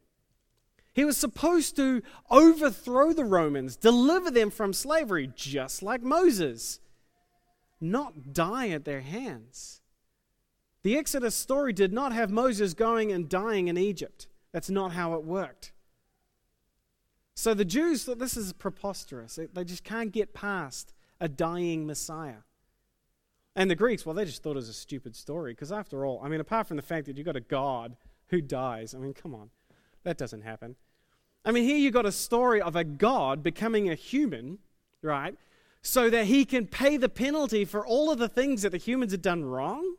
[0.93, 6.79] He was supposed to overthrow the Romans, deliver them from slavery, just like Moses,
[7.81, 9.81] not die at their hands.
[10.85, 14.29] The Exodus story did not have Moses going and dying in Egypt.
[14.53, 15.73] That's not how it worked.
[17.35, 19.37] So the Jews thought this is preposterous.
[19.53, 22.43] They just can't get past a dying Messiah.
[23.57, 26.21] And the Greeks, well, they just thought it was a stupid story because, after all,
[26.23, 27.97] I mean, apart from the fact that you've got a God
[28.29, 29.51] who dies, I mean, come on,
[30.03, 30.77] that doesn't happen.
[31.45, 34.59] I mean, here you've got a story of a God becoming a human,
[35.03, 35.37] right,
[35.83, 39.13] so that he can pay the penalty for all of the things that the humans
[39.13, 39.97] had done wrong.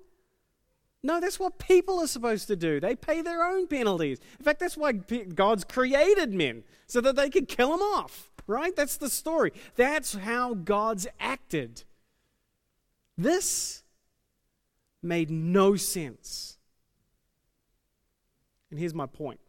[1.03, 2.79] No, that's what people are supposed to do.
[2.79, 4.19] They pay their own penalties.
[4.39, 8.75] In fact, that's why God's created men, so that they could kill them off, right?
[8.75, 9.51] That's the story.
[9.75, 11.83] That's how God's acted.
[13.17, 13.83] This
[15.01, 16.57] made no sense.
[18.69, 19.39] And here's my point.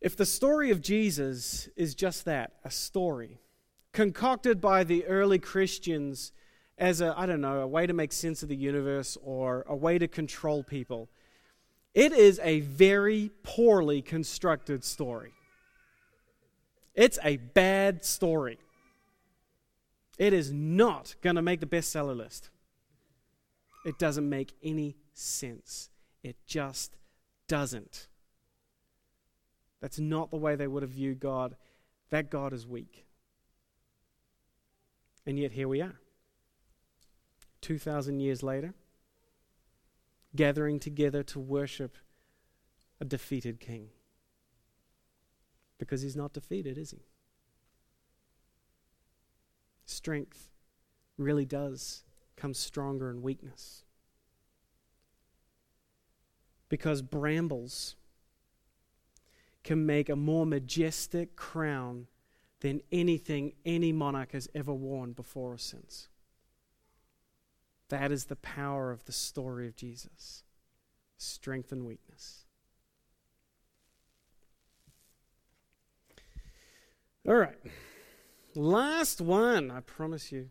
[0.00, 3.38] If the story of Jesus is just that, a story,
[3.92, 6.32] concocted by the early Christians
[6.76, 9.76] as a, I don't know, a way to make sense of the universe or a
[9.76, 11.08] way to control people.
[11.94, 15.32] It is a very poorly constructed story.
[16.94, 18.58] It's a bad story.
[20.18, 22.50] It is not going to make the bestseller list.
[23.84, 25.90] It doesn't make any sense.
[26.22, 26.96] It just
[27.48, 28.08] doesn't.
[29.80, 31.56] That's not the way they would have viewed God.
[32.10, 33.04] That God is weak.
[35.26, 35.98] And yet here we are.
[37.60, 38.74] 2,000 years later,
[40.36, 41.96] gathering together to worship
[43.00, 43.88] a defeated king.
[45.78, 47.04] Because he's not defeated, is he?
[49.86, 50.50] Strength
[51.18, 52.04] really does
[52.36, 53.84] come stronger in weakness.
[56.68, 57.96] Because brambles
[59.62, 62.06] can make a more majestic crown
[62.60, 66.08] than anything any monarch has ever worn before or since.
[67.88, 70.42] That is the power of the story of Jesus
[71.16, 72.43] strength and weakness.
[77.26, 77.56] All right.
[78.54, 80.50] Last one, I promise you.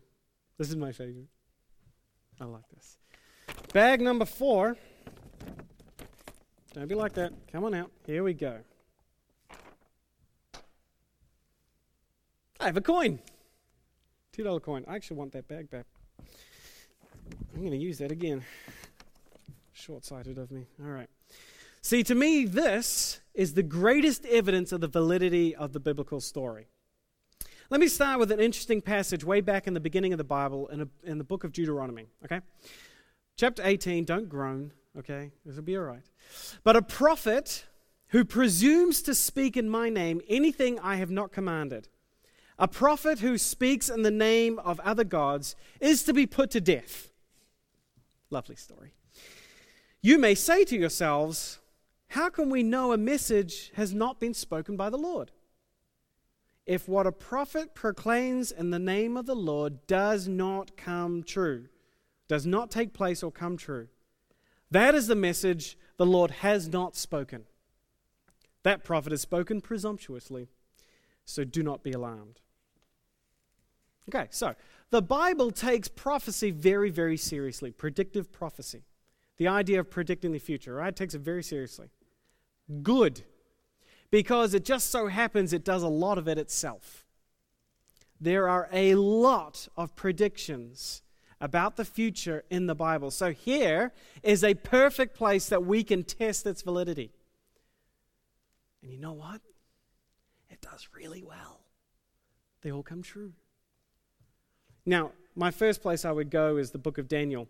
[0.58, 1.28] This is my favorite.
[2.40, 2.98] I like this.
[3.72, 4.76] Bag number four.
[6.74, 7.32] Don't be like that.
[7.52, 7.90] Come on out.
[8.06, 8.58] Here we go.
[12.58, 13.20] I have a coin.
[14.36, 14.84] $2 coin.
[14.88, 15.86] I actually want that bag back.
[17.54, 18.44] I'm going to use that again.
[19.72, 20.66] Short sighted of me.
[20.82, 21.08] All right.
[21.84, 26.66] See, to me, this is the greatest evidence of the validity of the biblical story.
[27.68, 30.66] Let me start with an interesting passage way back in the beginning of the Bible
[30.68, 32.40] in, a, in the book of Deuteronomy, okay?
[33.36, 35.30] Chapter 18, don't groan, okay?
[35.44, 36.10] This will be all right.
[36.62, 37.66] But a prophet
[38.08, 41.88] who presumes to speak in my name anything I have not commanded,
[42.58, 46.62] a prophet who speaks in the name of other gods, is to be put to
[46.62, 47.10] death.
[48.30, 48.94] Lovely story.
[50.00, 51.58] You may say to yourselves,
[52.14, 55.32] How can we know a message has not been spoken by the Lord?
[56.64, 61.66] If what a prophet proclaims in the name of the Lord does not come true,
[62.28, 63.88] does not take place or come true,
[64.70, 67.46] that is the message the Lord has not spoken.
[68.62, 70.46] That prophet has spoken presumptuously,
[71.24, 72.38] so do not be alarmed.
[74.08, 74.54] Okay, so
[74.90, 78.84] the Bible takes prophecy very, very seriously, predictive prophecy.
[79.36, 80.90] The idea of predicting the future, right?
[80.90, 81.88] It takes it very seriously.
[82.82, 83.22] Good,
[84.10, 87.04] because it just so happens it does a lot of it itself.
[88.20, 91.02] There are a lot of predictions
[91.40, 93.10] about the future in the Bible.
[93.10, 97.10] So here is a perfect place that we can test its validity.
[98.82, 99.42] And you know what?
[100.48, 101.60] It does really well.
[102.62, 103.32] They all come true.
[104.86, 107.48] Now, my first place I would go is the book of Daniel,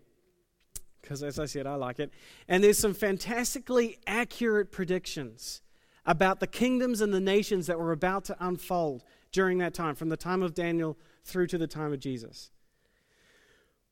[1.05, 2.11] because as I said, I like it.
[2.47, 5.61] And there's some fantastically accurate predictions
[6.05, 10.09] about the kingdoms and the nations that were about to unfold during that time, from
[10.09, 12.51] the time of Daniel through to the time of Jesus.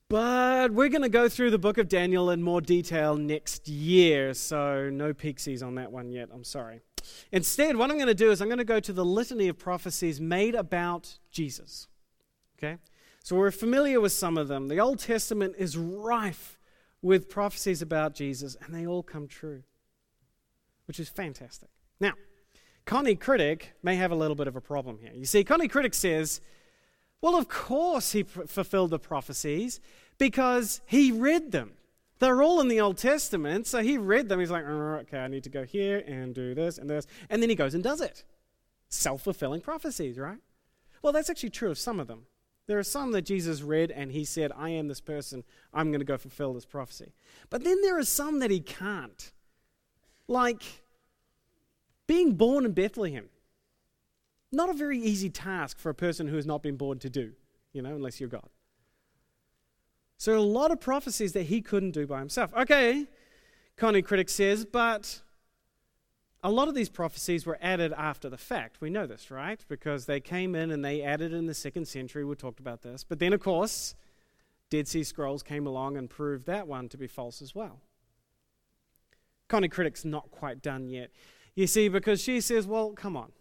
[0.10, 4.34] But we're going to go through the book of Daniel in more detail next year,
[4.34, 6.30] so no pixies on that one yet.
[6.34, 6.82] I'm sorry.
[7.32, 9.58] Instead, what I'm going to do is I'm going to go to the litany of
[9.58, 11.88] prophecies made about Jesus.
[12.58, 12.78] Okay?
[13.24, 14.68] So we're familiar with some of them.
[14.68, 16.60] The Old Testament is rife
[17.04, 19.62] with prophecies about Jesus, and they all come true,
[20.88, 21.70] which is fantastic.
[22.00, 22.14] Now,
[22.86, 25.12] Connie Critic may have a little bit of a problem here.
[25.14, 26.42] You see, Connie Critic says,
[27.22, 29.80] well, of course he pr- fulfilled the prophecies
[30.18, 31.74] because he read them.
[32.20, 34.40] They're all in the Old Testament, so he read them.
[34.40, 37.06] He's like, oh, okay, I need to go here and do this and this.
[37.30, 38.24] And then he goes and does it.
[38.88, 40.40] Self fulfilling prophecies, right?
[41.02, 42.28] Well, that's actually true of some of them.
[42.68, 46.00] There are some that Jesus read and he said, I am this person, I'm going
[46.00, 47.14] to go fulfill this prophecy.
[47.50, 49.32] But then there are some that he can't.
[50.28, 50.64] Like
[52.08, 53.30] being born in Bethlehem.
[54.52, 57.34] Not a very easy task for a person who has not been born to do,
[57.74, 58.50] you know, unless you're God.
[60.18, 62.54] So, a lot of prophecies that he couldn't do by himself.
[62.54, 63.08] Okay,
[63.76, 65.23] Connie Critic says, but
[66.44, 68.82] a lot of these prophecies were added after the fact.
[68.82, 69.64] We know this, right?
[69.70, 72.26] Because they came in and they added in the second century.
[72.26, 73.06] We talked about this.
[73.06, 73.96] But then, of course,
[74.70, 77.80] Dead Sea Scrolls came along and proved that one to be false as well.
[79.48, 81.12] Connie Critic's not quite done yet.
[81.56, 83.32] You see, because she says, well, come on.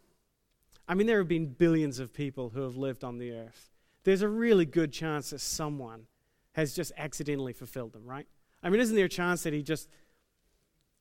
[0.87, 3.71] I mean, there have been billions of people who have lived on the earth.
[4.05, 6.07] There's a really good chance that someone
[6.53, 8.27] has just accidentally fulfilled them, right?
[8.63, 9.89] I mean, isn't there a chance that he just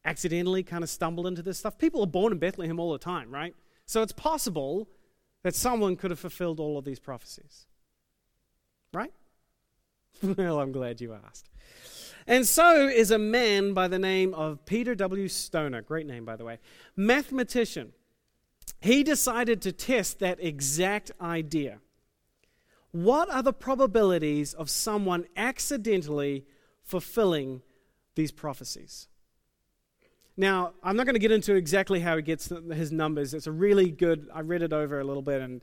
[0.05, 1.77] accidentally kind of stumbled into this stuff.
[1.77, 3.55] People are born in Bethlehem all the time, right?
[3.85, 4.89] So it's possible
[5.43, 7.65] that someone could have fulfilled all of these prophecies.
[8.93, 9.13] Right?
[10.23, 11.49] well, I'm glad you asked.
[12.27, 15.27] And so is a man by the name of Peter W.
[15.27, 15.81] Stoner.
[15.81, 16.59] Great name, by the way.
[16.95, 17.93] Mathematician.
[18.79, 21.79] He decided to test that exact idea.
[22.91, 26.45] What are the probabilities of someone accidentally
[26.83, 27.61] fulfilling
[28.15, 29.07] these prophecies?
[30.37, 33.33] Now, I'm not going to get into exactly how he gets his numbers.
[33.33, 35.61] It's a really good, I read it over a little bit, and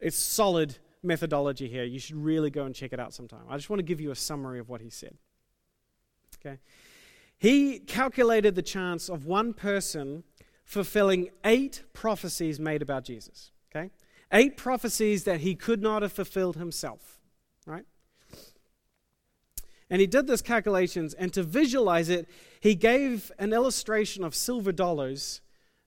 [0.00, 1.84] it's solid methodology here.
[1.84, 3.44] You should really go and check it out sometime.
[3.48, 5.16] I just want to give you a summary of what he said.
[6.44, 6.58] Okay?
[7.38, 10.24] He calculated the chance of one person
[10.64, 13.52] fulfilling eight prophecies made about Jesus.
[13.74, 13.90] Okay?
[14.32, 17.20] Eight prophecies that he could not have fulfilled himself.
[19.94, 22.28] And he did this calculations, and to visualize it,
[22.58, 25.40] he gave an illustration of silver dollars.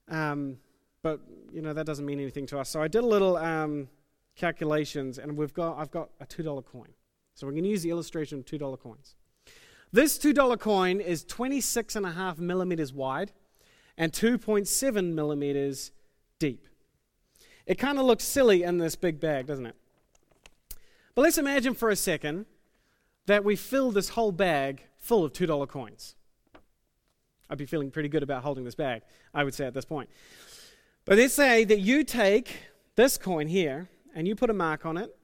[0.08, 0.60] Um,
[1.02, 1.20] but,
[1.52, 2.70] you know, that doesn't mean anything to us.
[2.70, 3.90] So I did a little um,
[4.38, 6.88] calculations, and we've got, I've got a $2 coin.
[7.36, 9.16] So we're going to use the illustration of $2 coins.
[9.92, 13.34] This $2 coin is 26.5 millimeters wide
[13.98, 15.92] and 2.7 millimeters
[16.40, 16.66] deep.
[17.66, 19.76] It kind of looks silly in this big bag, doesn't it?
[21.14, 22.46] But let's imagine for a second
[23.28, 26.16] that we fill this whole bag full of $2 coins.
[27.50, 29.04] I'd be feeling pretty good about holding this bag,
[29.34, 30.10] I would say at this point.
[31.06, 32.58] But let's say that you take
[32.96, 35.16] this coin here and you put a mark on it,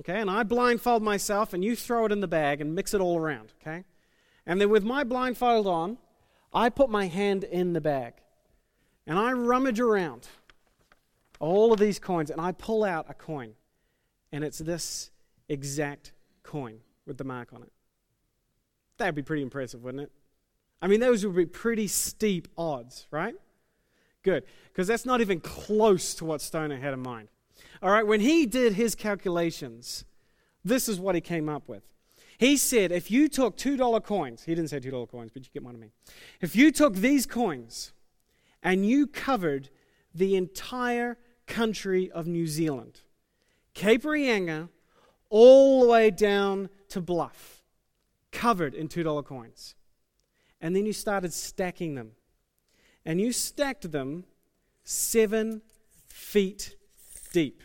[0.00, 3.00] okay, and I blindfold myself and you throw it in the bag and mix it
[3.00, 3.84] all around, okay?
[4.46, 5.98] And then with my blindfold on,
[6.52, 8.14] I put my hand in the bag
[9.06, 10.26] and I rummage around
[11.38, 13.54] all of these coins and I pull out a coin.
[14.32, 15.10] And it's this
[15.48, 17.72] exact coin with the mark on it.
[18.98, 20.12] That'd be pretty impressive, wouldn't it?
[20.80, 23.34] I mean, those would be pretty steep odds, right?
[24.22, 27.28] Good, because that's not even close to what Stoner had in mind.
[27.82, 30.04] All right, when he did his calculations,
[30.64, 31.82] this is what he came up with.
[32.38, 35.64] He said if you took $2 coins, he didn't say $2 coins, but you get
[35.64, 35.92] what I mean.
[36.40, 37.92] If you took these coins
[38.62, 39.70] and you covered
[40.14, 43.00] the entire country of New Zealand,
[43.74, 44.68] Cape Reinga,
[45.30, 47.62] all the way down to Bluff,
[48.32, 49.74] covered in $2 coins.
[50.60, 52.12] And then you started stacking them.
[53.04, 54.24] And you stacked them
[54.84, 55.62] seven
[56.08, 56.76] feet
[57.32, 57.62] deep.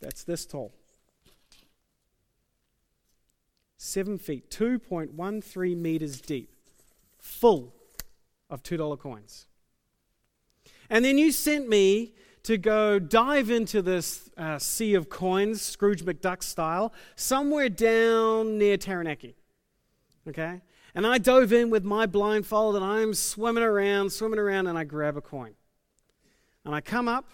[0.00, 0.72] That's this tall.
[3.76, 6.50] Seven feet, 2.13 meters deep,
[7.18, 7.74] full
[8.48, 9.46] of $2 coins.
[10.92, 12.12] And then you sent me
[12.42, 18.76] to go dive into this uh, sea of coins, Scrooge McDuck style, somewhere down near
[18.76, 19.34] Taranaki.
[20.28, 20.60] Okay?
[20.94, 24.84] And I dove in with my blindfold and I'm swimming around, swimming around, and I
[24.84, 25.54] grab a coin.
[26.66, 27.30] And I come up,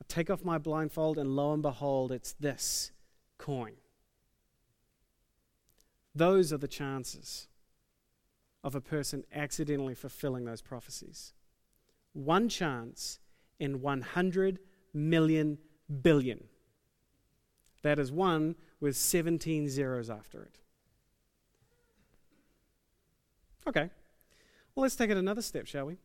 [0.00, 2.90] I take off my blindfold, and lo and behold, it's this
[3.36, 3.74] coin.
[6.14, 7.48] Those are the chances
[8.64, 11.34] of a person accidentally fulfilling those prophecies.
[12.18, 13.20] One chance
[13.60, 14.58] in 100
[14.92, 15.58] million
[16.02, 16.44] billion.
[17.82, 20.58] That is one with 17 zeros after it.
[23.68, 23.88] Okay.
[24.74, 25.98] Well, let's take it another step, shall we?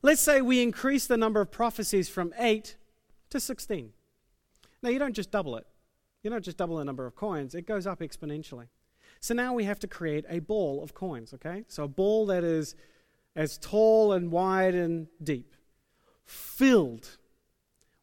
[0.00, 2.76] Let's say we increase the number of prophecies from 8
[3.28, 3.92] to 16.
[4.82, 5.66] Now, you don't just double it.
[6.22, 8.68] You don't just double the number of coins, it goes up exponentially.
[9.20, 11.64] So now we have to create a ball of coins, okay?
[11.68, 12.74] So a ball that is
[13.36, 15.54] as tall and wide and deep,
[16.24, 17.18] filled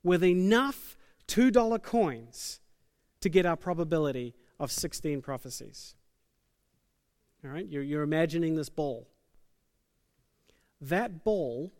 [0.03, 2.59] with enough $2 coins
[3.21, 5.95] to get our probability of 16 prophecies.
[7.43, 9.07] All right, you're, you're imagining this ball.
[10.79, 11.71] That ball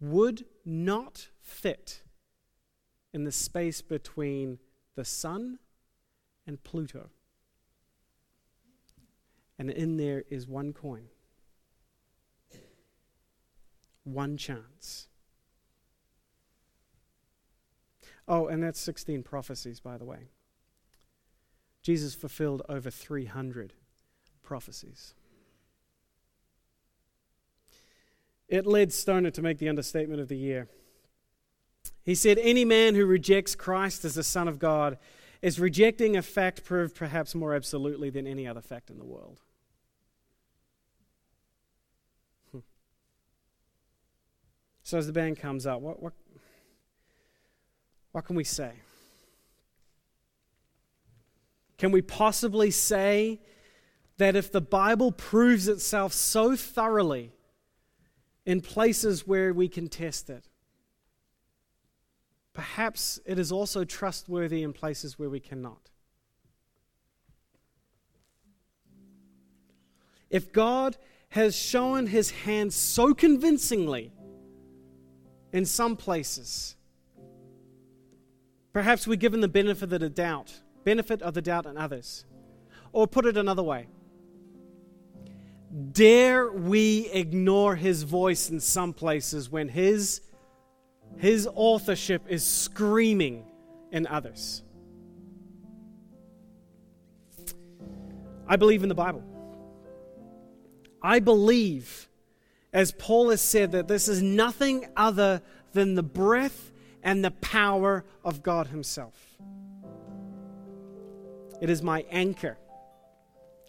[0.00, 2.02] would not fit
[3.12, 4.58] in the space between
[4.94, 5.58] the sun
[6.46, 7.10] and Pluto
[9.60, 11.04] and in there is one coin.
[14.04, 15.08] One chance.
[18.26, 20.28] Oh, and that's 16 prophecies, by the way.
[21.82, 23.72] Jesus fulfilled over 300
[24.42, 25.14] prophecies.
[28.48, 30.68] It led Stoner to make the understatement of the year.
[32.04, 34.98] He said, Any man who rejects Christ as the Son of God
[35.40, 39.40] is rejecting a fact proved perhaps more absolutely than any other fact in the world.
[44.90, 46.14] So as the band comes up, what, what,
[48.10, 48.72] what can we say?
[51.78, 53.38] Can we possibly say
[54.16, 57.30] that if the Bible proves itself so thoroughly
[58.44, 60.48] in places where we can test it,
[62.52, 65.88] perhaps it is also trustworthy in places where we cannot?
[70.30, 70.96] If God
[71.28, 74.10] has shown his hand so convincingly
[75.52, 76.76] in some places.
[78.72, 80.52] Perhaps we're given the benefit of the doubt,
[80.84, 82.24] benefit of the doubt in others.
[82.92, 83.88] Or put it another way.
[85.92, 90.20] Dare we ignore his voice in some places when his,
[91.16, 93.44] his authorship is screaming
[93.92, 94.62] in others?
[98.48, 99.22] I believe in the Bible.
[101.00, 102.09] I believe
[102.72, 105.42] as Paul has said, that this is nothing other
[105.72, 109.14] than the breath and the power of God Himself.
[111.60, 112.58] It is my anchor,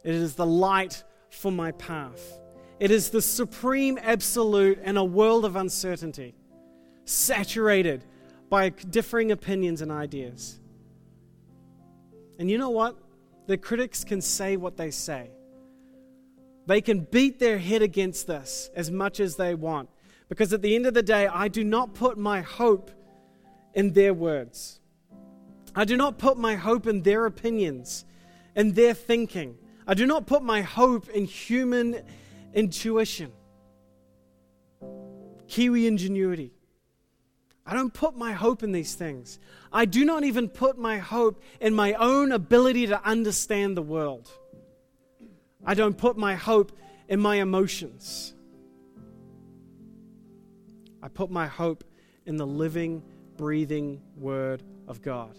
[0.03, 2.39] it is the light for my path.
[2.79, 6.33] It is the supreme absolute in a world of uncertainty.
[7.05, 8.05] saturated
[8.49, 10.59] by differing opinions and ideas.
[12.39, 12.97] And you know what?
[13.47, 15.31] The critics can say what they say.
[16.67, 19.89] They can beat their head against this as much as they want.
[20.29, 22.91] Because at the end of the day, I do not put my hope
[23.73, 24.79] in their words.
[25.75, 28.05] I do not put my hope in their opinions
[28.55, 29.57] and their thinking.
[29.87, 32.01] I do not put my hope in human
[32.53, 33.31] intuition,
[35.47, 36.53] Kiwi ingenuity.
[37.65, 39.39] I don't put my hope in these things.
[39.71, 44.31] I do not even put my hope in my own ability to understand the world.
[45.65, 46.71] I don't put my hope
[47.07, 48.33] in my emotions.
[51.03, 51.83] I put my hope
[52.25, 53.03] in the living,
[53.37, 55.37] breathing Word of God,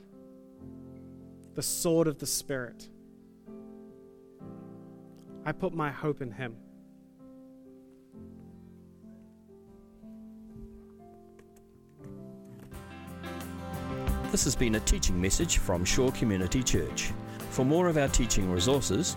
[1.55, 2.89] the sword of the Spirit.
[5.45, 6.57] I put my hope in Him.
[14.31, 17.13] This has been a teaching message from Shore Community Church.
[17.51, 19.17] For more of our teaching resources,